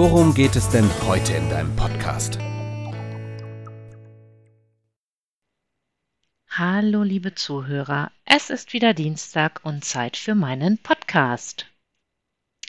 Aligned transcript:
worum 0.00 0.32
geht 0.32 0.56
es 0.56 0.66
denn 0.70 0.88
heute 1.06 1.34
in 1.34 1.50
deinem 1.50 1.76
Podcast? 1.76 2.38
Hallo 6.48 7.02
liebe 7.02 7.34
Zuhörer, 7.34 8.10
es 8.24 8.48
ist 8.48 8.72
wieder 8.72 8.94
Dienstag 8.94 9.60
und 9.62 9.84
Zeit 9.84 10.16
für 10.16 10.34
meinen 10.34 10.78
Podcast. 10.78 11.66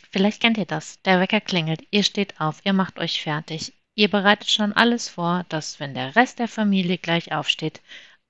Vielleicht 0.09 0.41
kennt 0.41 0.57
ihr 0.57 0.65
das, 0.65 1.01
der 1.03 1.21
Wecker 1.21 1.39
klingelt, 1.39 1.87
ihr 1.89 2.03
steht 2.03 2.41
auf, 2.41 2.59
ihr 2.65 2.73
macht 2.73 2.99
euch 2.99 3.23
fertig, 3.23 3.71
ihr 3.95 4.09
bereitet 4.09 4.51
schon 4.51 4.73
alles 4.73 5.07
vor, 5.07 5.45
dass 5.47 5.79
wenn 5.79 5.93
der 5.93 6.17
Rest 6.17 6.39
der 6.39 6.49
Familie 6.49 6.97
gleich 6.97 7.31
aufsteht, 7.31 7.79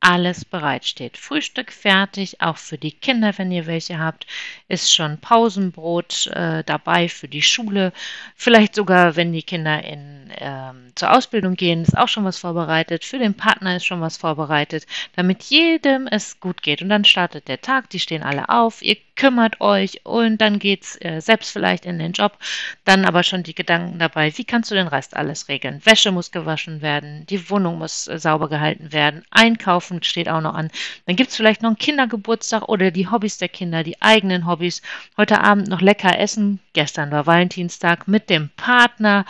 alles 0.02 0.44
bereitsteht. 0.44 1.16
Frühstück 1.18 1.72
fertig, 1.72 2.42
auch 2.42 2.58
für 2.58 2.78
die 2.78 2.92
Kinder, 2.92 3.38
wenn 3.38 3.52
ihr 3.52 3.68
welche 3.68 4.00
habt, 4.00 4.26
ist 4.68 4.94
schon 4.94 5.20
Pausenbrot 5.20 6.28
äh, 6.28 6.64
dabei 6.64 7.08
für 7.08 7.28
die 7.28 7.44
Schule. 7.44 7.94
Vielleicht 8.36 8.76
sogar, 8.76 9.16
wenn 9.16 9.32
die 9.32 9.44
Kinder 9.44 9.84
in, 9.84 10.34
ähm, 10.38 10.92
zur 10.95 11.14
Ausbildung 11.14 11.56
gehen, 11.56 11.84
ist 11.84 11.98
auch 11.98 12.08
schon 12.08 12.26
was 12.26 12.40
vorbereitet. 12.40 13.06
Für 13.06 13.20
den 13.20 13.36
Partner 13.36 13.76
ist 13.78 13.86
schon 13.86 14.02
was 14.02 14.17
vorbereitet, 14.17 14.88
damit 15.16 15.44
jedem 15.44 16.08
es 16.08 16.40
gut 16.40 16.64
geht. 16.64 16.81
Und 16.81 16.90
dann 16.90 17.06
startet 17.06 17.47
der 17.47 17.62
Tag, 17.62 17.90
die 17.92 18.00
stehen 18.00 18.23
alle 18.23 18.50
auf, 18.50 18.81
ihr 18.81 18.97
kümmert 19.16 19.62
euch 19.62 20.06
und 20.06 20.40
dann 20.40 20.59
geht's 20.59 20.98
äh, 21.02 21.22
selbst 21.22 21.52
vielleicht 21.52 21.86
in 21.86 22.00
den 22.00 22.12
Job. 22.14 22.38
Dann 22.86 23.06
aber 23.06 23.23
schon 23.23 23.44
die 23.44 23.56
Gedanken 23.56 24.00
dabei, 24.00 24.36
wie 24.38 24.45
kannst 24.45 24.72
du 24.72 24.76
den 24.76 24.88
Rest 24.88 25.16
alles 25.16 25.48
regeln? 25.48 25.81
Wäsche 25.84 26.12
muss 26.12 26.31
gewaschen 26.31 26.81
werden, 26.81 27.26
die 27.28 27.50
Wohnung 27.50 27.78
muss 27.78 28.08
äh, 28.08 28.20
sauber 28.20 28.50
gehalten 28.50 28.92
werden, 28.92 29.23
einkaufen 29.31 30.03
steht 30.03 30.30
auch 30.30 30.42
noch 30.42 30.53
an. 30.53 30.72
Dann 31.06 31.16
gibt's 31.16 31.36
vielleicht 31.36 31.62
noch 31.62 31.70
einen 31.70 31.78
Kindergeburtstag 31.78 32.70
oder 32.70 32.92
die 32.92 33.09
Hobbys 33.09 33.38
der 33.38 33.50
Kinder, 33.50 33.84
die 33.84 34.02
eigenen 34.02 34.48
Hobbys. 34.48 34.81
Heute 35.18 35.42
Abend 35.42 35.68
noch 35.68 35.81
lecker 35.81 36.18
essen. 36.20 36.59
Gestern 36.73 37.12
war 37.12 37.25
Valentinstag 37.25 38.08
mit 38.08 38.30
dem 38.30 38.50
Partner. 38.56 39.25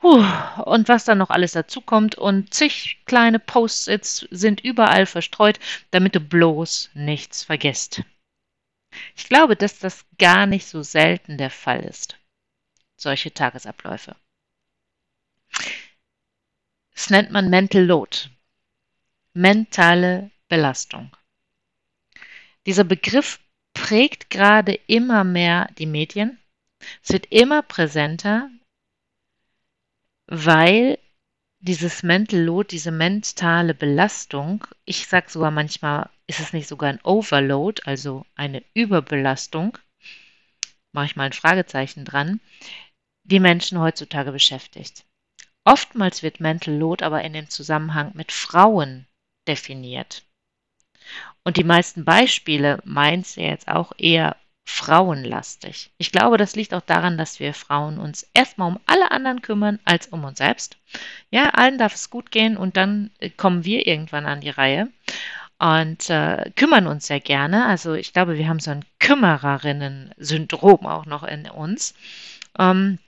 Und 0.00 0.88
was 0.88 1.04
dann 1.04 1.18
noch 1.18 1.30
alles 1.30 1.52
dazu 1.52 1.80
kommt 1.80 2.16
und 2.16 2.54
zig 2.54 2.98
kleine 3.06 3.38
Post-its 3.38 4.26
sind 4.30 4.60
überall 4.60 5.06
verstreut, 5.06 5.58
damit 5.90 6.14
du 6.14 6.20
bloß 6.20 6.90
nichts 6.94 7.42
vergisst. 7.42 8.02
Ich 9.14 9.28
glaube, 9.28 9.56
dass 9.56 9.78
das 9.78 10.04
gar 10.18 10.46
nicht 10.46 10.66
so 10.66 10.82
selten 10.82 11.38
der 11.38 11.50
Fall 11.50 11.80
ist. 11.80 12.18
Solche 12.96 13.32
Tagesabläufe. 13.32 14.16
Das 16.94 17.10
nennt 17.10 17.30
man 17.30 17.50
Mental 17.50 17.84
Load. 17.84 18.30
Mentale 19.34 20.30
Belastung. 20.48 21.14
Dieser 22.64 22.84
Begriff 22.84 23.38
prägt 23.74 24.30
gerade 24.30 24.74
immer 24.86 25.22
mehr 25.24 25.68
die 25.78 25.86
Medien. 25.86 26.38
Es 27.02 27.10
wird 27.12 27.26
immer 27.26 27.62
präsenter, 27.62 28.50
weil 30.26 30.98
dieses 31.58 32.02
Mental 32.02 32.40
Load, 32.40 32.68
diese 32.70 32.90
mentale 32.90 33.74
Belastung, 33.74 34.66
ich 34.84 35.06
sage 35.06 35.30
sogar 35.30 35.50
manchmal, 35.50 36.10
ist 36.26 36.40
es 36.40 36.52
nicht 36.52 36.68
sogar 36.68 36.90
ein 36.90 37.00
Overload, 37.02 37.82
also 37.84 38.26
eine 38.34 38.62
Überbelastung, 38.74 39.78
mache 40.92 41.06
ich 41.06 41.16
mal 41.16 41.24
ein 41.24 41.32
Fragezeichen 41.32 42.04
dran, 42.04 42.40
die 43.24 43.40
Menschen 43.40 43.78
heutzutage 43.80 44.32
beschäftigt. 44.32 45.04
Oftmals 45.64 46.22
wird 46.22 46.40
Mental 46.40 46.74
Load 46.74 47.04
aber 47.04 47.22
in 47.22 47.32
dem 47.32 47.50
Zusammenhang 47.50 48.12
mit 48.14 48.32
Frauen 48.32 49.06
definiert. 49.48 50.24
Und 51.44 51.56
die 51.56 51.64
meisten 51.64 52.04
Beispiele 52.04 52.80
meint 52.84 53.26
sie 53.26 53.42
jetzt 53.42 53.68
auch 53.68 53.92
eher 53.98 54.36
frauenlastig. 54.64 55.90
Ich 55.96 56.10
glaube, 56.10 56.38
das 56.38 56.56
liegt 56.56 56.74
auch 56.74 56.82
daran, 56.82 57.16
dass 57.16 57.38
wir 57.38 57.54
Frauen 57.54 57.98
uns 57.98 58.28
erstmal 58.34 58.72
um 58.72 58.80
alle 58.86 59.12
anderen 59.12 59.40
kümmern 59.40 59.78
als 59.84 60.08
um 60.08 60.24
uns 60.24 60.38
selbst. 60.38 60.76
Ja, 61.30 61.50
allen 61.50 61.78
darf 61.78 61.94
es 61.94 62.10
gut 62.10 62.32
gehen 62.32 62.56
und 62.56 62.76
dann 62.76 63.10
äh, 63.20 63.30
kommen 63.30 63.64
wir 63.64 63.86
irgendwann 63.86 64.26
an 64.26 64.40
die 64.40 64.50
Reihe 64.50 64.88
und 65.58 66.10
äh, 66.10 66.50
kümmern 66.56 66.86
uns 66.86 67.06
sehr 67.06 67.20
gerne. 67.20 67.66
Also 67.66 67.94
ich 67.94 68.12
glaube, 68.12 68.36
wir 68.36 68.48
haben 68.48 68.60
so 68.60 68.70
ein 68.70 68.84
Kümmererinnen-Syndrom 68.98 70.86
auch 70.86 71.06
noch 71.06 71.22
in 71.22 71.48
uns. 71.48 71.94
Ähm, 72.58 72.98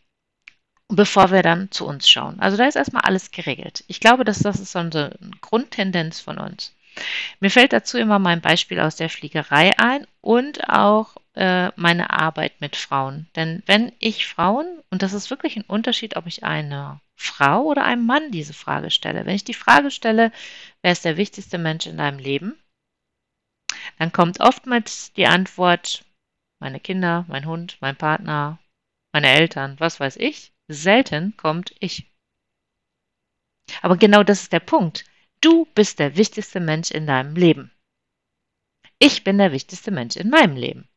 bevor 0.89 1.31
wir 1.31 1.43
dann 1.43 1.71
zu 1.71 1.87
uns 1.87 2.09
schauen. 2.09 2.41
Also 2.41 2.57
da 2.57 2.67
ist 2.67 2.77
erstmal 2.77 3.03
alles 3.03 3.31
geregelt. 3.31 3.85
Ich 3.89 4.01
glaube, 4.01 4.25
dass 4.25 4.39
das 4.39 4.59
ist 4.59 4.73
so 4.73 4.79
eine 4.79 5.13
Grundtendenz 5.43 6.21
von 6.21 6.39
uns. 6.39 6.75
Mir 7.41 7.51
fällt 7.51 7.73
dazu 7.73 7.99
immer 7.99 8.19
mein 8.19 8.41
Beispiel 8.41 8.81
aus 8.81 8.97
der 8.97 9.11
Fliegerei 9.11 9.79
ein 9.79 10.07
und 10.21 10.69
auch 10.69 11.17
äh, 11.39 11.71
meine 11.77 12.11
Arbeit 12.11 12.61
mit 12.61 12.75
Frauen. 12.75 13.29
Denn 13.37 13.63
wenn 13.67 13.93
ich 14.01 14.27
Frauen, 14.27 14.83
und 14.91 15.03
das 15.03 15.13
ist 15.13 15.31
wirklich 15.31 15.57
ein 15.57 15.65
Unterschied, 15.65 16.17
ob 16.17 16.27
ich 16.27 16.43
eine 16.43 17.01
Frau 17.15 17.63
oder 17.63 17.85
einem 17.85 18.07
Mann 18.07 18.33
diese 18.33 18.55
Frage 18.55 18.91
stelle. 18.91 19.25
Wenn 19.25 19.37
ich 19.37 19.45
die 19.45 19.55
Frage 19.55 19.91
stelle, 19.93 20.33
wer 20.83 20.93
ist 20.93 21.05
der 21.05 21.17
wichtigste 21.17 21.59
Mensch 21.59 21.87
in 21.87 21.97
deinem 21.97 22.19
Leben, 22.19 22.59
dann 23.99 24.13
kommt 24.13 24.41
oftmals 24.41 25.13
die 25.13 25.27
Antwort, 25.27 26.05
meine 26.61 26.81
Kinder, 26.81 27.25
mein 27.29 27.47
Hund, 27.47 27.79
mein 27.81 27.97
Partner, 27.97 28.59
meine 29.13 29.29
Eltern, 29.29 29.79
was 29.79 30.01
weiß 30.01 30.17
ich. 30.17 30.53
Selten 30.69 31.37
kommt 31.37 31.75
ich. 31.79 32.07
Aber 33.81 33.97
genau 33.97 34.25
das 34.25 34.43
ist 34.43 34.53
der 34.53 34.61
Punkt. 34.61 35.05
Du 35.41 35.67
bist 35.75 36.01
der 36.01 36.17
wichtigste 36.17 36.59
Mensch 36.59 36.91
in 36.91 37.07
deinem 37.07 37.37
Leben. 37.37 37.71
Ich 38.99 39.23
bin 39.23 39.39
der 39.39 39.53
wichtigste 39.53 39.93
Mensch 39.93 40.17
in 40.17 40.31
meinem 40.31 40.57
Leben. 40.57 40.89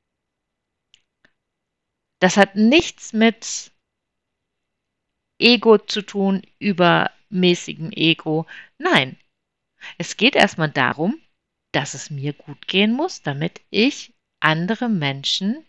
Das 2.21 2.37
hat 2.37 2.55
nichts 2.55 3.13
mit 3.13 3.71
Ego 5.39 5.79
zu 5.79 6.03
tun, 6.03 6.43
übermäßigem 6.59 7.91
Ego. 7.91 8.45
Nein, 8.77 9.17
es 9.97 10.17
geht 10.17 10.35
erstmal 10.35 10.69
darum, 10.69 11.19
dass 11.71 11.95
es 11.95 12.11
mir 12.11 12.33
gut 12.33 12.67
gehen 12.67 12.93
muss, 12.93 13.23
damit 13.23 13.61
ich 13.71 14.13
andere 14.39 14.87
Menschen 14.87 15.65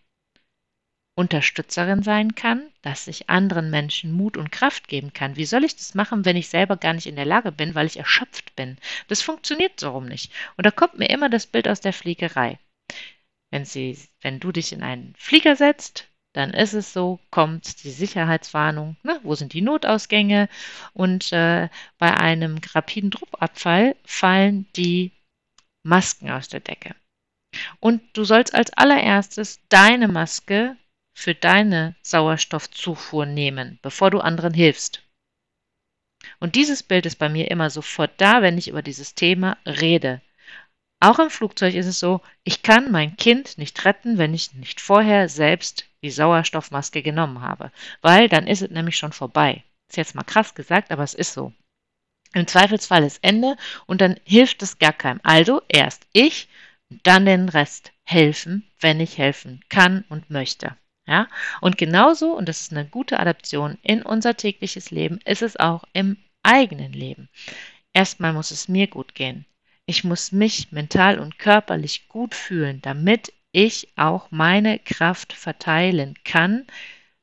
Unterstützerin 1.15 2.03
sein 2.03 2.35
kann, 2.35 2.71
dass 2.83 3.09
ich 3.09 3.31
anderen 3.31 3.71
Menschen 3.71 4.13
Mut 4.13 4.37
und 4.37 4.53
Kraft 4.53 4.89
geben 4.89 5.15
kann. 5.15 5.37
Wie 5.37 5.47
soll 5.47 5.65
ich 5.65 5.77
das 5.77 5.95
machen, 5.95 6.27
wenn 6.27 6.37
ich 6.37 6.49
selber 6.49 6.77
gar 6.77 6.93
nicht 6.93 7.07
in 7.07 7.17
der 7.17 7.25
Lage 7.25 7.53
bin, 7.53 7.75
weil 7.75 7.87
ich 7.87 7.99
erschöpft 7.99 8.55
bin? 8.57 8.77
Das 9.09 9.23
funktioniert 9.23 9.81
so 9.81 9.91
rum 9.91 10.07
nicht. 10.07 10.31
Und 10.59 10.67
da 10.67 10.71
kommt 10.71 10.99
mir 10.99 11.09
immer 11.09 11.31
das 11.31 11.47
Bild 11.47 11.67
aus 11.67 11.81
der 11.81 11.95
Fliegerei. 11.95 12.59
Wenn, 13.51 13.65
sie, 13.65 13.99
wenn 14.21 14.39
du 14.39 14.53
dich 14.53 14.73
in 14.73 14.83
einen 14.83 15.15
Flieger 15.17 15.57
setzt, 15.57 16.12
dann 16.33 16.55
ist 16.55 16.73
es 16.73 16.93
so, 16.93 17.19
kommt 17.31 17.85
die 17.85 17.91
Sicherheitswarnung, 17.91 18.97
ne, 19.03 19.21
wo 19.23 19.35
sind 19.35 19.53
die 19.53 19.61
Notausgänge 19.61 20.49
und 20.95 21.33
äh, 21.33 21.69
bei 21.99 22.17
einem 22.17 22.59
rapiden 22.75 23.11
Druckabfall 23.11 23.97
fallen 24.05 24.67
die 24.75 25.13
Masken 25.83 26.31
aus 26.31 26.49
der 26.49 26.61
Decke. 26.61 26.95
Und 27.81 28.03
du 28.15 28.25
sollst 28.25 28.55
als 28.55 28.73
allererstes 28.73 29.61
deine 29.69 30.09
Maske 30.09 30.77
für 31.15 31.35
deine 31.35 31.95
Sauerstoffzufuhr 32.03 33.27
nehmen, 33.27 33.79
bevor 33.83 34.11
du 34.11 34.21
anderen 34.21 34.55
hilfst. 34.55 35.03
Und 36.41 36.55
dieses 36.55 36.83
Bild 36.83 37.05
ist 37.05 37.17
bei 37.17 37.29
mir 37.29 37.51
immer 37.51 37.69
sofort 37.69 38.13
da, 38.17 38.41
wenn 38.43 38.57
ich 38.57 38.69
über 38.69 38.81
dieses 38.81 39.15
Thema 39.15 39.59
rede. 39.67 40.23
Auch 41.03 41.19
im 41.19 41.31
Flugzeug 41.31 41.75
ist 41.75 41.87
es 41.87 41.99
so, 41.99 42.21
ich 42.45 42.63
kann 42.63 42.93
mein 42.93 43.17
Kind 43.17 43.59
nicht 43.59 43.85
retten, 43.85 44.19
wenn 44.19 44.35
ich 44.35 44.55
nicht 44.55 44.81
vorher 44.81 45.29
selbst 45.29 45.87
die 46.01 46.13
Sauerstoffmaske 46.13 47.03
genommen 47.03 47.41
habe, 47.41 47.73
weil 48.03 48.29
dann 48.29 48.47
ist 48.47 48.63
es 48.63 48.71
nämlich 48.71 48.97
schon 48.97 49.11
vorbei. 49.11 49.65
Ist 49.89 49.97
jetzt 49.97 50.15
mal 50.15 50.23
krass 50.23 50.55
gesagt, 50.55 50.93
aber 50.93 51.03
es 51.03 51.15
ist 51.15 51.33
so. 51.33 51.53
Im 52.35 52.47
Zweifelsfall 52.47 53.03
ist 53.03 53.19
Ende 53.25 53.57
und 53.87 54.01
dann 54.01 54.21
hilft 54.23 54.63
es 54.63 54.79
gar 54.79 54.93
keinem. 54.93 55.19
Also 55.25 55.61
erst 55.67 56.07
ich, 56.13 56.49
dann 57.03 57.27
den 57.27 57.49
Rest 57.49 57.91
helfen, 58.05 58.71
wenn 58.79 59.01
ich 59.01 59.19
helfen 59.19 59.61
kann 59.71 60.05
und 60.09 60.31
möchte. 60.31 60.77
Ja? 61.09 61.27
Und 61.61 61.79
genauso, 61.79 62.33
und 62.37 62.49
das 62.49 62.61
ist 62.61 62.71
eine 62.71 62.87
gute 62.87 63.19
Adaption 63.19 63.77
in 63.83 64.03
unser 64.03 64.37
tägliches 64.37 64.93
Leben, 64.93 65.19
ist 65.25 65.43
es 65.43 65.57
auch 65.59 65.83
im 65.95 66.17
eigenen 66.45 66.93
Leben. 66.93 67.29
Erstmal 67.93 68.33
muss 68.33 68.53
es 68.53 68.69
mir 68.69 68.87
gut 68.87 69.17
gehen. 69.17 69.47
Ich 69.87 70.05
muss 70.05 70.33
mich 70.33 70.73
mental 70.73 71.19
und 71.19 71.39
körperlich 71.39 72.09
gut 72.09 72.35
fühlen, 72.35 72.81
damit 72.83 73.33
ich 73.53 73.89
auch 73.97 74.31
meine 74.31 74.79
Kraft 74.79 75.33
verteilen 75.33 76.15
kann, 76.25 76.67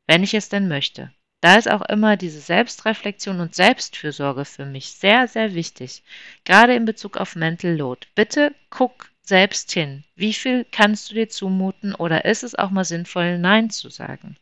wenn 0.07 0.23
ich 0.23 0.33
es 0.33 0.50
denn 0.50 0.67
möchte. 0.67 1.11
Da 1.41 1.56
ist 1.56 1.69
auch 1.69 1.81
immer 1.83 2.17
diese 2.17 2.41
Selbstreflexion 2.41 3.39
und 3.39 3.56
Selbstfürsorge 3.56 4.44
für 4.44 4.65
mich 4.65 4.91
sehr, 4.91 5.27
sehr 5.27 5.53
wichtig. 5.53 6.03
Gerade 6.44 6.75
in 6.75 6.85
Bezug 6.85 7.15
auf 7.17 7.35
Mental 7.35 7.75
Load. 7.75 8.07
Bitte 8.13 8.53
guck 8.69 9.09
selbst 9.21 9.71
hin. 9.71 10.03
Wie 10.15 10.33
viel 10.33 10.65
kannst 10.69 11.09
du 11.09 11.15
dir 11.15 11.29
zumuten 11.29 11.95
oder 11.95 12.25
ist 12.25 12.44
es 12.44 12.56
auch 12.56 12.71
mal 12.71 12.83
sinnvoll, 12.83 13.38
Nein 13.38 13.69
zu 13.69 13.89
sagen? 13.89 14.35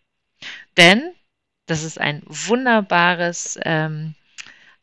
Denn, 0.75 1.13
das 1.67 1.83
ist 1.83 1.99
ein 1.99 2.23
wunderbares 2.25 3.59
ähm, 3.63 4.15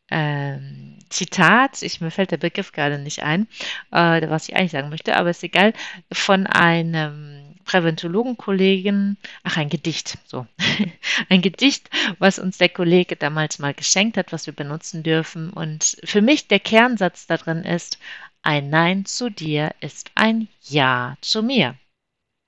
ähm, 0.09 0.99
Zitat, 1.09 1.81
ich, 1.81 2.01
mir 2.01 2.11
fällt 2.11 2.31
der 2.31 2.37
Begriff 2.37 2.71
gerade 2.71 2.99
nicht 2.99 3.23
ein, 3.23 3.47
äh, 3.91 4.29
was 4.29 4.49
ich 4.49 4.55
eigentlich 4.55 4.71
sagen 4.71 4.89
möchte, 4.89 5.15
aber 5.15 5.29
ist 5.29 5.43
egal, 5.43 5.73
von 6.11 6.47
einem 6.47 7.55
Präventologenkollegen, 7.65 9.17
ach, 9.43 9.57
ein 9.57 9.69
Gedicht, 9.69 10.19
so. 10.25 10.45
ein 11.29 11.41
Gedicht, 11.41 11.89
was 12.19 12.39
uns 12.39 12.57
der 12.59 12.69
Kollege 12.69 13.15
damals 13.15 13.59
mal 13.59 13.73
geschenkt 13.73 14.17
hat, 14.17 14.31
was 14.31 14.45
wir 14.45 14.53
benutzen 14.53 15.03
dürfen. 15.03 15.49
Und 15.49 15.97
für 16.03 16.21
mich 16.21 16.47
der 16.47 16.59
Kernsatz 16.59 17.25
da 17.25 17.37
drin 17.37 17.63
ist, 17.63 17.97
ein 18.43 18.69
Nein 18.69 19.05
zu 19.05 19.29
dir 19.29 19.73
ist 19.79 20.11
ein 20.13 20.47
Ja 20.61 21.17
zu 21.21 21.41
mir. 21.41 21.75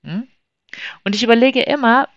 Hm? 0.04 0.28
Und 1.02 1.14
ich 1.16 1.24
überlege 1.24 1.62
immer, 1.62 2.08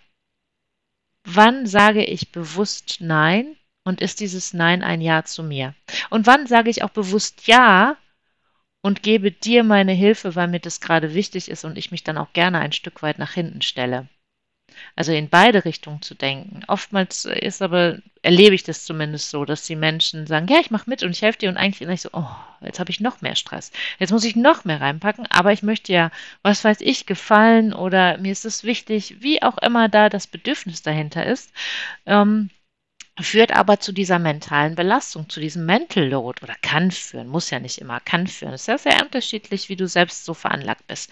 wann 1.24 1.66
sage 1.66 2.04
ich 2.04 2.30
bewusst 2.30 2.98
Nein 3.00 3.56
und 3.84 4.00
ist 4.00 4.20
dieses 4.20 4.54
Nein 4.54 4.82
ein 4.82 5.00
Ja 5.00 5.24
zu 5.24 5.42
mir? 5.42 5.74
Und 6.10 6.26
wann 6.26 6.46
sage 6.46 6.70
ich 6.70 6.82
auch 6.82 6.90
bewusst 6.90 7.46
Ja 7.46 7.96
und 8.82 9.02
gebe 9.02 9.30
dir 9.30 9.64
meine 9.64 9.92
Hilfe, 9.92 10.34
weil 10.34 10.48
mir 10.48 10.60
das 10.60 10.80
gerade 10.80 11.14
wichtig 11.14 11.50
ist 11.50 11.64
und 11.64 11.78
ich 11.78 11.90
mich 11.90 12.04
dann 12.04 12.18
auch 12.18 12.32
gerne 12.32 12.60
ein 12.60 12.72
Stück 12.72 13.02
weit 13.02 13.18
nach 13.18 13.32
hinten 13.32 13.62
stelle. 13.62 14.08
Also 14.96 15.12
in 15.12 15.28
beide 15.28 15.64
Richtungen 15.64 16.02
zu 16.02 16.14
denken. 16.14 16.62
Oftmals 16.66 17.24
ist 17.26 17.62
aber, 17.62 17.98
erlebe 18.22 18.54
ich 18.54 18.62
das 18.64 18.84
zumindest 18.84 19.30
so, 19.30 19.44
dass 19.44 19.66
die 19.66 19.76
Menschen 19.76 20.26
sagen, 20.26 20.48
ja, 20.48 20.60
ich 20.60 20.70
mache 20.70 20.88
mit 20.88 21.02
und 21.02 21.10
ich 21.10 21.22
helfe 21.22 21.38
dir 21.38 21.48
und 21.50 21.56
eigentlich 21.56 21.88
ich 21.88 22.00
so, 22.00 22.10
oh, 22.12 22.26
jetzt 22.62 22.80
habe 22.80 22.90
ich 22.90 23.00
noch 23.00 23.20
mehr 23.20 23.34
Stress. 23.34 23.70
Jetzt 23.98 24.12
muss 24.12 24.24
ich 24.24 24.36
noch 24.36 24.64
mehr 24.64 24.80
reinpacken, 24.80 25.26
aber 25.30 25.52
ich 25.52 25.62
möchte 25.62 25.92
ja, 25.92 26.10
was 26.42 26.64
weiß 26.64 26.80
ich, 26.80 27.06
gefallen 27.06 27.72
oder 27.74 28.18
mir 28.18 28.32
ist 28.32 28.44
es 28.44 28.64
wichtig, 28.64 29.16
wie 29.20 29.42
auch 29.42 29.58
immer 29.58 29.88
da 29.88 30.08
das 30.08 30.26
Bedürfnis 30.26 30.82
dahinter 30.82 31.26
ist. 31.26 31.52
Ähm, 32.06 32.50
führt 33.22 33.52
aber 33.52 33.80
zu 33.80 33.92
dieser 33.92 34.18
mentalen 34.18 34.74
Belastung, 34.74 35.28
zu 35.28 35.40
diesem 35.40 35.66
Mental 35.66 36.08
Load 36.08 36.42
oder 36.42 36.54
kann 36.62 36.90
führen, 36.90 37.28
muss 37.28 37.50
ja 37.50 37.60
nicht 37.60 37.78
immer, 37.78 38.00
kann 38.00 38.26
führen. 38.26 38.54
Es 38.54 38.62
ist 38.62 38.68
ja 38.68 38.78
sehr 38.78 39.02
unterschiedlich, 39.02 39.68
wie 39.68 39.76
du 39.76 39.86
selbst 39.86 40.24
so 40.24 40.34
veranlagt 40.34 40.86
bist. 40.86 41.10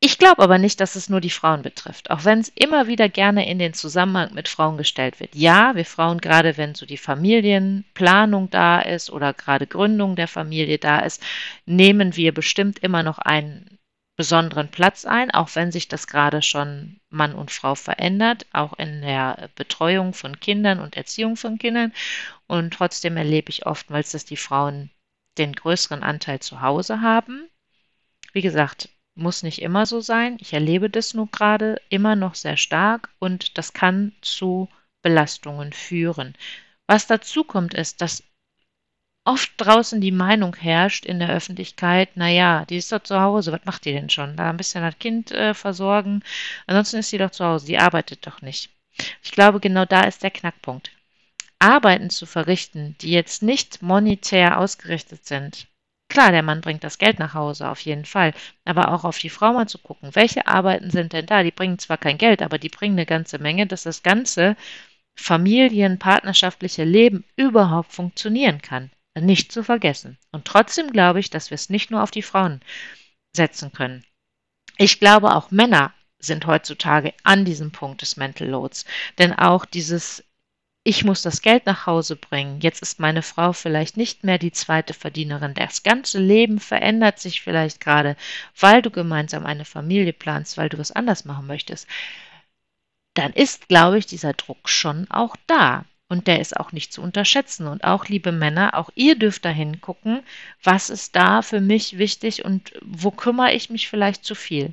Ich 0.00 0.16
glaube 0.18 0.42
aber 0.42 0.58
nicht, 0.58 0.80
dass 0.80 0.94
es 0.94 1.08
nur 1.08 1.20
die 1.20 1.30
Frauen 1.30 1.62
betrifft, 1.62 2.10
auch 2.10 2.24
wenn 2.24 2.38
es 2.38 2.52
immer 2.54 2.86
wieder 2.86 3.08
gerne 3.08 3.48
in 3.48 3.58
den 3.58 3.74
Zusammenhang 3.74 4.32
mit 4.32 4.46
Frauen 4.48 4.76
gestellt 4.76 5.18
wird. 5.18 5.34
Ja, 5.34 5.74
wir 5.74 5.84
Frauen, 5.84 6.20
gerade 6.20 6.56
wenn 6.56 6.76
so 6.76 6.86
die 6.86 6.96
Familienplanung 6.96 8.48
da 8.50 8.80
ist 8.80 9.10
oder 9.10 9.34
gerade 9.34 9.66
Gründung 9.66 10.14
der 10.14 10.28
Familie 10.28 10.78
da 10.78 11.00
ist, 11.00 11.22
nehmen 11.66 12.14
wir 12.14 12.32
bestimmt 12.32 12.78
immer 12.78 13.02
noch 13.02 13.18
einen 13.18 13.77
besonderen 14.18 14.68
Platz 14.68 15.04
ein, 15.04 15.30
auch 15.30 15.54
wenn 15.54 15.70
sich 15.70 15.86
das 15.86 16.08
gerade 16.08 16.42
schon 16.42 16.98
Mann 17.08 17.34
und 17.34 17.52
Frau 17.52 17.76
verändert, 17.76 18.46
auch 18.52 18.72
in 18.76 19.00
der 19.00 19.48
Betreuung 19.54 20.12
von 20.12 20.40
Kindern 20.40 20.80
und 20.80 20.96
Erziehung 20.96 21.36
von 21.36 21.56
Kindern. 21.56 21.94
Und 22.48 22.74
trotzdem 22.74 23.16
erlebe 23.16 23.50
ich 23.50 23.64
oftmals, 23.64 24.10
dass 24.10 24.24
die 24.24 24.36
Frauen 24.36 24.90
den 25.38 25.52
größeren 25.52 26.02
Anteil 26.02 26.40
zu 26.40 26.60
Hause 26.60 27.00
haben. 27.00 27.48
Wie 28.32 28.42
gesagt, 28.42 28.88
muss 29.14 29.44
nicht 29.44 29.62
immer 29.62 29.86
so 29.86 30.00
sein. 30.00 30.36
Ich 30.40 30.52
erlebe 30.52 30.90
das 30.90 31.14
nur 31.14 31.28
gerade 31.28 31.80
immer 31.88 32.16
noch 32.16 32.34
sehr 32.34 32.56
stark 32.56 33.10
und 33.20 33.56
das 33.56 33.72
kann 33.72 34.12
zu 34.20 34.68
Belastungen 35.00 35.72
führen. 35.72 36.34
Was 36.88 37.06
dazu 37.06 37.44
kommt, 37.44 37.72
ist, 37.72 38.00
dass 38.00 38.24
oft 39.28 39.52
draußen 39.58 40.00
die 40.00 40.10
Meinung 40.10 40.56
herrscht 40.56 41.04
in 41.04 41.18
der 41.18 41.28
Öffentlichkeit, 41.28 42.16
naja, 42.16 42.64
die 42.64 42.78
ist 42.78 42.90
doch 42.92 43.02
zu 43.02 43.20
Hause, 43.20 43.52
was 43.52 43.64
macht 43.66 43.84
die 43.84 43.92
denn 43.92 44.08
schon? 44.08 44.36
Da 44.36 44.48
ein 44.48 44.56
bisschen 44.56 44.82
das 44.82 44.98
Kind 44.98 45.30
äh, 45.32 45.52
versorgen, 45.52 46.22
ansonsten 46.66 46.96
ist 46.96 47.10
sie 47.10 47.18
doch 47.18 47.30
zu 47.30 47.44
Hause, 47.44 47.66
die 47.66 47.78
arbeitet 47.78 48.26
doch 48.26 48.40
nicht. 48.40 48.70
Ich 49.22 49.32
glaube, 49.32 49.60
genau 49.60 49.84
da 49.84 50.04
ist 50.04 50.22
der 50.22 50.30
Knackpunkt. 50.30 50.92
Arbeiten 51.58 52.08
zu 52.08 52.24
verrichten, 52.24 52.96
die 53.02 53.10
jetzt 53.10 53.42
nicht 53.42 53.82
monetär 53.82 54.58
ausgerichtet 54.58 55.26
sind. 55.26 55.66
Klar, 56.08 56.32
der 56.32 56.42
Mann 56.42 56.62
bringt 56.62 56.82
das 56.82 56.96
Geld 56.96 57.18
nach 57.18 57.34
Hause, 57.34 57.68
auf 57.68 57.80
jeden 57.80 58.06
Fall, 58.06 58.32
aber 58.64 58.94
auch 58.94 59.04
auf 59.04 59.18
die 59.18 59.28
Frau 59.28 59.52
mal 59.52 59.68
zu 59.68 59.76
gucken, 59.76 60.14
welche 60.14 60.46
Arbeiten 60.46 60.90
sind 60.90 61.12
denn 61.12 61.26
da? 61.26 61.42
Die 61.42 61.50
bringen 61.50 61.78
zwar 61.78 61.98
kein 61.98 62.16
Geld, 62.16 62.40
aber 62.40 62.56
die 62.56 62.70
bringen 62.70 62.94
eine 62.94 63.04
ganze 63.04 63.38
Menge, 63.38 63.66
dass 63.66 63.82
das 63.82 64.02
ganze 64.02 64.56
Familien, 65.16 65.98
partnerschaftliche 65.98 66.84
Leben 66.84 67.24
überhaupt 67.36 67.92
funktionieren 67.92 68.62
kann 68.62 68.90
nicht 69.20 69.52
zu 69.52 69.62
vergessen. 69.62 70.18
Und 70.32 70.44
trotzdem 70.44 70.92
glaube 70.92 71.20
ich, 71.20 71.30
dass 71.30 71.50
wir 71.50 71.56
es 71.56 71.70
nicht 71.70 71.90
nur 71.90 72.02
auf 72.02 72.10
die 72.10 72.22
Frauen 72.22 72.60
setzen 73.32 73.72
können. 73.72 74.04
Ich 74.76 75.00
glaube, 75.00 75.34
auch 75.34 75.50
Männer 75.50 75.92
sind 76.18 76.46
heutzutage 76.46 77.14
an 77.22 77.44
diesem 77.44 77.70
Punkt 77.70 78.02
des 78.02 78.16
Mental 78.16 78.48
Loads. 78.48 78.84
Denn 79.18 79.32
auch 79.32 79.64
dieses 79.64 80.24
ich 80.88 81.04
muss 81.04 81.20
das 81.20 81.42
Geld 81.42 81.66
nach 81.66 81.84
Hause 81.84 82.16
bringen. 82.16 82.60
Jetzt 82.62 82.80
ist 82.80 82.98
meine 82.98 83.20
Frau 83.20 83.52
vielleicht 83.52 83.98
nicht 83.98 84.24
mehr 84.24 84.38
die 84.38 84.52
zweite 84.52 84.94
Verdienerin. 84.94 85.52
Das 85.52 85.82
ganze 85.82 86.18
Leben 86.18 86.58
verändert 86.58 87.18
sich 87.18 87.42
vielleicht 87.42 87.78
gerade, 87.80 88.16
weil 88.58 88.80
du 88.80 88.90
gemeinsam 88.90 89.44
eine 89.44 89.66
Familie 89.66 90.14
planst, 90.14 90.56
weil 90.56 90.70
du 90.70 90.78
was 90.78 90.90
anders 90.90 91.26
machen 91.26 91.46
möchtest. 91.46 91.86
Dann 93.12 93.34
ist, 93.34 93.68
glaube 93.68 93.98
ich, 93.98 94.06
dieser 94.06 94.32
Druck 94.32 94.66
schon 94.70 95.10
auch 95.10 95.36
da. 95.46 95.84
Und 96.08 96.26
der 96.26 96.40
ist 96.40 96.56
auch 96.56 96.72
nicht 96.72 96.92
zu 96.92 97.02
unterschätzen. 97.02 97.66
Und 97.66 97.84
auch, 97.84 98.06
liebe 98.06 98.32
Männer, 98.32 98.74
auch 98.74 98.90
ihr 98.94 99.18
dürft 99.18 99.44
da 99.44 99.50
hingucken, 99.50 100.22
was 100.62 100.88
ist 100.88 101.14
da 101.16 101.42
für 101.42 101.60
mich 101.60 101.98
wichtig 101.98 102.44
und 102.44 102.72
wo 102.82 103.10
kümmere 103.10 103.52
ich 103.52 103.68
mich 103.68 103.88
vielleicht 103.88 104.24
zu 104.24 104.34
viel. 104.34 104.72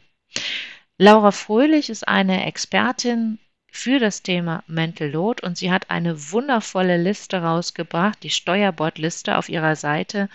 Laura 0.98 1.32
Fröhlich 1.32 1.90
ist 1.90 2.08
eine 2.08 2.46
Expertin 2.46 3.38
für 3.70 4.00
das 4.00 4.24
Thema 4.24 4.64
Mental 4.68 5.10
Load 5.10 5.46
und 5.46 5.58
sie 5.58 5.72
hat 5.72 5.90
eine 5.90 6.32
wundervolle 6.32 6.96
Liste 6.96 7.42
rausgebracht, 7.42 8.24
die 8.24 8.30
Steuerbordliste 8.30 9.38
auf 9.38 9.50
ihrer 9.50 9.76
Seite 9.76 10.30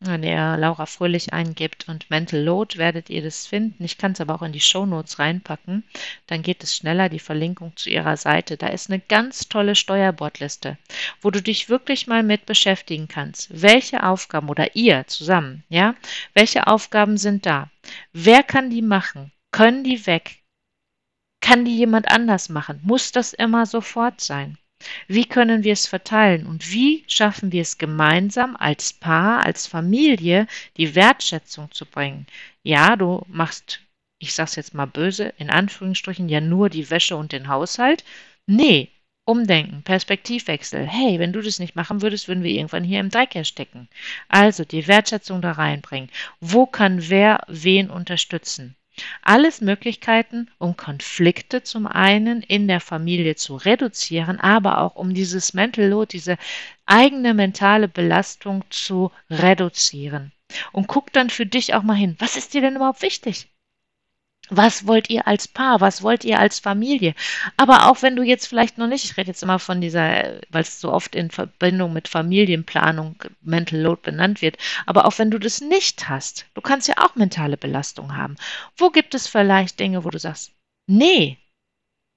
wenn 0.00 0.22
ihr 0.22 0.56
Laura 0.56 0.86
Fröhlich 0.86 1.32
eingibt 1.32 1.88
und 1.88 2.08
Mental 2.08 2.40
Load, 2.40 2.78
werdet 2.78 3.10
ihr 3.10 3.22
das 3.22 3.46
finden. 3.46 3.84
Ich 3.84 3.98
kann 3.98 4.12
es 4.12 4.20
aber 4.20 4.34
auch 4.34 4.42
in 4.42 4.52
die 4.52 4.60
Show 4.60 4.86
Notes 4.86 5.18
reinpacken. 5.18 5.84
Dann 6.26 6.42
geht 6.42 6.62
es 6.62 6.76
schneller, 6.76 7.08
die 7.08 7.18
Verlinkung 7.18 7.76
zu 7.76 7.90
ihrer 7.90 8.16
Seite. 8.16 8.56
Da 8.56 8.68
ist 8.68 8.90
eine 8.90 9.00
ganz 9.00 9.48
tolle 9.48 9.74
Steuerbordliste, 9.74 10.78
wo 11.20 11.30
du 11.30 11.42
dich 11.42 11.68
wirklich 11.68 12.06
mal 12.06 12.22
mit 12.22 12.46
beschäftigen 12.46 13.08
kannst. 13.08 13.48
Welche 13.62 14.02
Aufgaben 14.04 14.48
oder 14.48 14.76
ihr 14.76 15.06
zusammen, 15.06 15.64
ja? 15.68 15.94
Welche 16.32 16.66
Aufgaben 16.66 17.18
sind 17.18 17.44
da? 17.44 17.70
Wer 18.12 18.42
kann 18.42 18.70
die 18.70 18.82
machen? 18.82 19.32
Können 19.50 19.84
die 19.84 20.06
weg? 20.06 20.42
Kann 21.40 21.64
die 21.64 21.76
jemand 21.76 22.10
anders 22.10 22.48
machen? 22.48 22.80
Muss 22.82 23.12
das 23.12 23.32
immer 23.32 23.66
sofort 23.66 24.20
sein? 24.20 24.58
Wie 25.08 25.24
können 25.24 25.64
wir 25.64 25.72
es 25.72 25.86
verteilen 25.86 26.46
und 26.46 26.70
wie 26.72 27.04
schaffen 27.08 27.50
wir 27.52 27.62
es 27.62 27.78
gemeinsam 27.78 28.56
als 28.56 28.92
Paar, 28.92 29.44
als 29.44 29.66
Familie, 29.66 30.46
die 30.76 30.94
Wertschätzung 30.94 31.70
zu 31.72 31.84
bringen? 31.84 32.26
Ja, 32.62 32.96
du 32.96 33.24
machst, 33.28 33.80
ich 34.18 34.34
sag's 34.34 34.56
jetzt 34.56 34.74
mal 34.74 34.86
böse, 34.86 35.34
in 35.38 35.50
Anführungsstrichen 35.50 36.28
ja 36.28 36.40
nur 36.40 36.68
die 36.68 36.90
Wäsche 36.90 37.16
und 37.16 37.32
den 37.32 37.48
Haushalt. 37.48 38.04
Nee, 38.46 38.90
Umdenken, 39.28 39.82
Perspektivwechsel. 39.82 40.86
Hey, 40.86 41.18
wenn 41.18 41.34
du 41.34 41.42
das 41.42 41.58
nicht 41.58 41.76
machen 41.76 42.00
würdest, 42.00 42.28
würden 42.28 42.42
wir 42.42 42.50
irgendwann 42.50 42.82
hier 42.82 43.00
im 43.00 43.10
Dreck 43.10 43.36
erstecken. 43.36 43.88
Also 44.28 44.64
die 44.64 44.86
Wertschätzung 44.86 45.42
da 45.42 45.52
reinbringen. 45.52 46.08
Wo 46.40 46.64
kann 46.64 47.10
wer 47.10 47.44
wen 47.46 47.90
unterstützen? 47.90 48.74
Alles 49.22 49.60
Möglichkeiten, 49.60 50.50
um 50.58 50.76
Konflikte 50.76 51.62
zum 51.62 51.86
einen 51.86 52.42
in 52.42 52.68
der 52.68 52.80
Familie 52.80 53.34
zu 53.36 53.56
reduzieren, 53.56 54.40
aber 54.40 54.78
auch 54.78 54.96
um 54.96 55.14
dieses 55.14 55.54
Mental 55.54 55.86
Load, 55.86 56.12
diese 56.12 56.36
eigene 56.86 57.34
mentale 57.34 57.88
Belastung 57.88 58.64
zu 58.70 59.10
reduzieren. 59.30 60.32
Und 60.72 60.86
guck 60.86 61.12
dann 61.12 61.30
für 61.30 61.46
dich 61.46 61.74
auch 61.74 61.82
mal 61.82 61.94
hin, 61.94 62.16
was 62.18 62.36
ist 62.36 62.54
dir 62.54 62.60
denn 62.60 62.76
überhaupt 62.76 63.02
wichtig? 63.02 63.48
Was 64.50 64.86
wollt 64.86 65.10
ihr 65.10 65.26
als 65.26 65.46
Paar? 65.48 65.80
Was 65.80 66.02
wollt 66.02 66.24
ihr 66.24 66.38
als 66.38 66.58
Familie? 66.58 67.14
Aber 67.56 67.88
auch 67.88 68.02
wenn 68.02 68.16
du 68.16 68.22
jetzt 68.22 68.46
vielleicht 68.46 68.78
noch 68.78 68.86
nicht, 68.86 69.04
ich 69.04 69.16
rede 69.16 69.28
jetzt 69.28 69.42
immer 69.42 69.58
von 69.58 69.80
dieser, 69.80 70.40
weil 70.50 70.62
es 70.62 70.80
so 70.80 70.92
oft 70.92 71.14
in 71.14 71.30
Verbindung 71.30 71.92
mit 71.92 72.08
Familienplanung, 72.08 73.16
Mental 73.42 73.80
Load 73.80 74.00
benannt 74.02 74.40
wird, 74.42 74.56
aber 74.86 75.04
auch 75.04 75.18
wenn 75.18 75.30
du 75.30 75.38
das 75.38 75.60
nicht 75.60 76.08
hast, 76.08 76.46
du 76.54 76.60
kannst 76.60 76.88
ja 76.88 76.94
auch 76.98 77.14
mentale 77.14 77.56
Belastung 77.56 78.16
haben. 78.16 78.36
Wo 78.76 78.90
gibt 78.90 79.14
es 79.14 79.26
vielleicht 79.26 79.78
Dinge, 79.80 80.04
wo 80.04 80.10
du 80.10 80.18
sagst, 80.18 80.52
nee, 80.86 81.38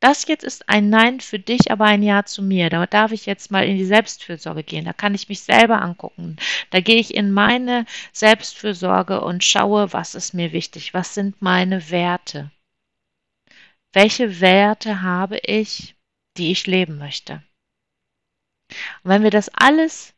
das 0.02 0.28
jetzt 0.28 0.44
ist 0.44 0.68
ein 0.68 0.90
Nein 0.90 1.20
für 1.20 1.38
dich, 1.38 1.72
aber 1.72 1.86
ein 1.86 2.02
Ja 2.02 2.26
zu 2.26 2.42
mir. 2.42 2.72
Da 2.72 2.88
darf 2.88 3.12
ich 3.12 3.28
jetzt 3.28 3.52
mal 3.52 3.66
in 3.66 3.78
die 3.78 3.86
Selbstfürsorge 3.86 4.64
gehen. 4.64 4.84
Da 4.84 4.94
kann 4.94 5.14
ich 5.14 5.30
mich 5.30 5.42
selber 5.42 5.80
angucken. 5.80 6.38
Da 6.72 6.82
gehe 6.82 7.00
ich 7.00 7.14
in 7.14 7.32
meine 7.32 7.86
Selbstfürsorge 8.12 9.22
und 9.22 9.44
schaue, 9.44 9.94
was 9.94 10.16
ist 10.16 10.34
mir 10.34 10.54
wichtig, 10.54 10.96
was 10.96 11.14
sind 11.14 11.40
meine 11.42 11.92
Werte. 11.92 12.52
Welche 13.94 14.42
Werte 14.42 15.04
habe 15.04 15.38
ich, 15.38 15.96
die 16.38 16.52
ich 16.52 16.66
leben 16.66 16.98
möchte? 16.98 17.44
Und 19.04 19.12
wenn 19.12 19.24
wir 19.24 19.32
das 19.32 19.50
alles 19.50 20.16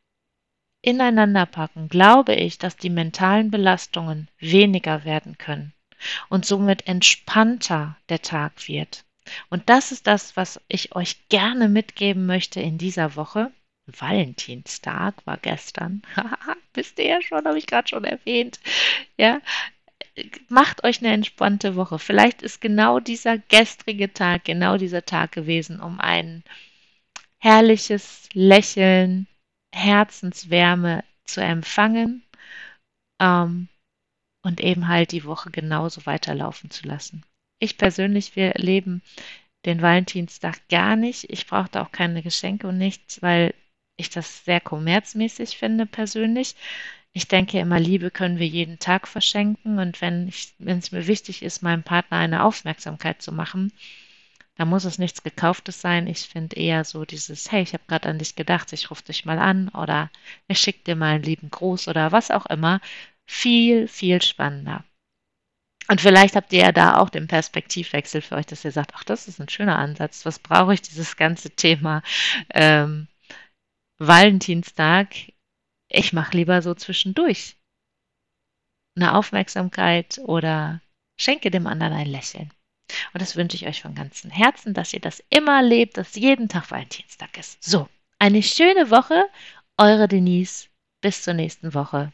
ineinander 0.82 1.46
packen, 1.46 1.90
glaube 1.90 2.36
ich, 2.36 2.58
dass 2.58 2.78
die 2.78 2.90
mentalen 2.90 3.52
Belastungen 3.52 4.30
weniger 4.40 5.04
werden 5.04 5.38
können 5.38 5.74
und 6.30 6.46
somit 6.46 6.88
entspannter 6.88 7.98
der 8.08 8.22
Tag 8.22 8.68
wird. 8.70 9.04
Und 9.50 9.70
das 9.70 9.92
ist 9.92 10.08
das, 10.08 10.36
was 10.36 10.60
ich 10.68 10.96
euch 10.96 11.28
gerne 11.30 11.70
mitgeben 11.70 12.26
möchte 12.26 12.60
in 12.60 12.78
dieser 12.78 13.16
Woche. 13.16 13.52
Valentinstag 13.86 15.26
war 15.26 15.38
gestern. 15.38 16.02
Wisst 16.74 17.00
ihr 17.00 17.06
ja 17.06 17.22
schon, 17.22 17.46
habe 17.46 17.58
ich 17.58 17.68
gerade 17.68 17.88
schon 17.88 18.06
erwähnt. 18.06 18.60
Ja, 19.18 19.42
macht 20.50 20.84
euch 20.84 21.00
eine 21.00 21.14
entspannte 21.14 21.76
Woche. 21.76 22.00
Vielleicht 22.00 22.42
ist 22.42 22.62
genau 22.62 23.00
dieser 23.00 23.38
gestrige 23.38 24.14
Tag, 24.14 24.46
genau 24.46 24.78
dieser 24.78 25.06
Tag 25.06 25.32
gewesen, 25.32 25.80
um 25.82 26.00
ein 26.00 26.44
herrliches 27.40 28.30
Lächeln, 28.34 29.28
Herzenswärme 29.74 31.04
zu 31.26 31.42
empfangen 31.42 32.24
ähm, 33.20 33.68
und 34.44 34.62
eben 34.62 34.88
halt 34.88 35.12
die 35.12 35.26
Woche 35.26 35.52
genauso 35.52 36.06
weiterlaufen 36.06 36.70
zu 36.70 36.88
lassen. 36.88 37.26
Ich 37.64 37.78
persönlich, 37.78 38.36
wir 38.36 38.52
leben 38.56 39.02
den 39.64 39.82
Valentinstag 39.82 40.68
gar 40.68 40.98
nicht. 40.98 41.30
Ich 41.30 41.48
brauchte 41.48 41.82
auch 41.82 41.94
keine 41.94 42.22
Geschenke 42.22 42.68
und 42.68 42.78
nichts, 42.78 43.22
weil 43.22 43.54
ich 43.96 44.10
das 44.10 44.44
sehr 44.44 44.60
kommerzmäßig 44.60 45.58
finde 45.58 45.86
persönlich. 45.86 46.58
Ich 47.14 47.30
denke 47.30 47.60
immer, 47.60 47.80
Liebe 47.80 48.12
können 48.12 48.38
wir 48.38 48.48
jeden 48.48 48.80
Tag 48.80 49.08
verschenken 49.08 49.80
und 49.80 50.02
wenn, 50.02 50.28
es 50.28 50.92
mir 50.92 51.08
wichtig 51.08 51.42
ist, 51.42 51.62
meinem 51.64 51.84
Partner 51.84 52.18
eine 52.18 52.44
Aufmerksamkeit 52.44 53.22
zu 53.22 53.32
machen, 53.32 53.72
da 54.56 54.66
muss 54.66 54.84
es 54.84 55.00
nichts 55.00 55.24
Gekauftes 55.24 55.80
sein. 55.80 56.08
Ich 56.08 56.24
finde 56.24 56.58
eher 56.58 56.84
so 56.84 57.06
dieses, 57.06 57.50
hey, 57.50 57.64
ich 57.64 57.72
habe 57.72 57.86
gerade 57.88 58.10
an 58.10 58.20
dich 58.20 58.36
gedacht, 58.36 58.74
ich 58.74 58.92
rufe 58.92 59.04
dich 59.04 59.24
mal 59.24 59.40
an 59.40 59.70
oder 59.70 60.12
ich 60.50 60.60
schicke 60.60 60.84
dir 60.84 60.98
mal 60.98 61.16
einen 61.16 61.24
lieben 61.24 61.50
Gruß 61.50 61.88
oder 61.88 62.12
was 62.12 62.30
auch 62.30 62.48
immer. 62.48 62.82
Viel, 63.26 63.88
viel 63.88 64.22
spannender. 64.22 64.84
Und 65.88 66.02
vielleicht 66.02 66.36
habt 66.36 66.54
ihr 66.54 66.62
ja 66.62 66.72
da 66.72 66.98
auch 66.98 67.10
den 67.10 67.28
Perspektivwechsel 67.28 68.22
für 68.22 68.36
euch, 68.36 68.46
dass 68.46 68.64
ihr 68.64 68.72
sagt, 68.72 68.92
ach, 68.96 69.04
das 69.04 69.28
ist 69.28 69.40
ein 69.40 69.50
schöner 69.50 69.78
Ansatz. 69.78 70.26
Was 70.26 70.40
brauche 70.40 70.74
ich 70.74 70.82
dieses 70.82 71.18
ganze 71.18 71.50
Thema 71.50 72.02
ähm, 72.54 73.08
Valentinstag? 73.98 75.10
Ich 75.90 76.14
mache 76.14 76.38
lieber 76.38 76.62
so 76.62 76.74
zwischendurch 76.74 77.56
eine 78.96 79.16
Aufmerksamkeit 79.16 80.20
oder 80.24 80.82
schenke 81.20 81.52
dem 81.52 81.68
anderen 81.68 81.94
ein 81.94 82.08
Lächeln. 82.08 82.52
Und 83.14 83.22
das 83.22 83.36
wünsche 83.36 83.56
ich 83.56 83.68
euch 83.68 83.82
von 83.82 83.96
ganzem 83.96 84.30
Herzen, 84.30 84.74
dass 84.74 84.94
ihr 84.94 85.00
das 85.00 85.24
immer 85.30 85.62
lebt, 85.62 85.98
dass 85.98 86.16
jeden 86.16 86.50
Tag 86.50 86.70
Valentinstag 86.72 87.38
ist. 87.38 87.64
So, 87.64 87.90
eine 88.20 88.44
schöne 88.44 88.90
Woche. 88.90 89.26
Eure 89.78 90.08
Denise. 90.08 90.68
Bis 91.02 91.24
zur 91.24 91.34
nächsten 91.34 91.74
Woche. 91.74 92.14